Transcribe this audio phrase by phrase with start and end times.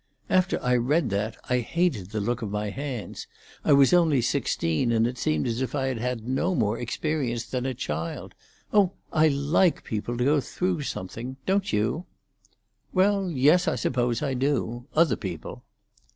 [0.31, 5.05] After I read that I hated the look of my hands—I was only sixteen, and
[5.05, 8.33] it seemed as if I had had no more experience than a child.
[8.73, 11.37] Oh, I like people to go through something.
[11.45, 12.07] Don't you?"
[12.91, 14.87] "Well, yes, I suppose I do.
[14.95, 15.65] Other people."